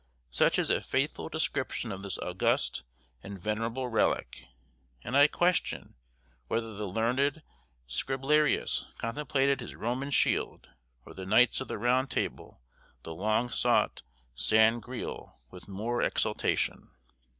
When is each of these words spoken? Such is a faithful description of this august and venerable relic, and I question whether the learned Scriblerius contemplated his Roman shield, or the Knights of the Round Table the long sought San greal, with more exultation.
Such 0.31 0.57
is 0.57 0.71
a 0.71 0.81
faithful 0.81 1.29
description 1.29 1.91
of 1.91 2.01
this 2.01 2.17
august 2.17 2.81
and 3.21 3.39
venerable 3.39 3.87
relic, 3.87 4.45
and 5.03 5.15
I 5.15 5.27
question 5.27 5.93
whether 6.47 6.73
the 6.73 6.87
learned 6.87 7.43
Scriblerius 7.87 8.85
contemplated 8.97 9.59
his 9.59 9.75
Roman 9.75 10.09
shield, 10.09 10.69
or 11.05 11.13
the 11.13 11.27
Knights 11.27 11.61
of 11.61 11.67
the 11.67 11.77
Round 11.77 12.09
Table 12.09 12.63
the 13.03 13.13
long 13.13 13.47
sought 13.51 14.01
San 14.33 14.79
greal, 14.79 15.37
with 15.51 15.67
more 15.67 16.01
exultation. 16.01 16.89